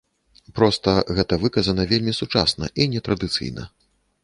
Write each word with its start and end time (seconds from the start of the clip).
Проста 0.59 0.93
гэта 1.17 1.33
выказана 1.43 1.85
вельмі 1.93 2.15
сучасна 2.21 2.73
і 2.81 2.89
нетрадыцыйна. 2.97 3.71